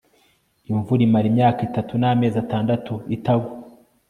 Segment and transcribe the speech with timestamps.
[0.71, 3.51] imvura imara imyaka itatu namezi atandatu itagwa